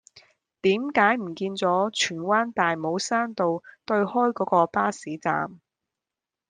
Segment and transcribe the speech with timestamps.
[0.61, 5.59] 點解唔見左荃灣大帽山道對開嗰個巴士站